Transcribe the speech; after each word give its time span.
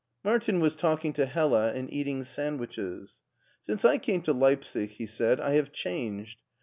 Martin 0.23 0.59
was 0.59 0.75
talking 0.75 1.13
to 1.13 1.27
Hella 1.27 1.73
and 1.73 1.87
eating 1.93 2.23
sandwiches." 2.23 3.17
Since 3.61 3.85
I 3.85 3.99
came 3.99 4.23
to 4.23 4.33
Leipsic," 4.33 4.93
he 4.93 5.05
said," 5.05 5.39
I 5.39 5.51
have 5.51 5.71
changed. 5.71 6.41